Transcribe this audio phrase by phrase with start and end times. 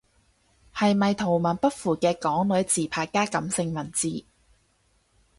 [0.73, 4.25] 係咪圖文不符嘅港女自拍加感性文字？